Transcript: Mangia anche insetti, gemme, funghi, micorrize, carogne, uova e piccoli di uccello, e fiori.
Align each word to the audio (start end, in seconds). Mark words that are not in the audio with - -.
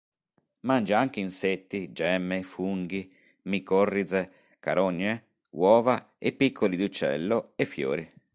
Mangia 0.61 0.97
anche 0.97 1.19
insetti, 1.19 1.91
gemme, 1.91 2.41
funghi, 2.41 3.13
micorrize, 3.43 4.31
carogne, 4.59 5.25
uova 5.51 6.15
e 6.17 6.31
piccoli 6.31 6.75
di 6.75 6.85
uccello, 6.85 7.51
e 7.55 7.65
fiori. 7.65 8.11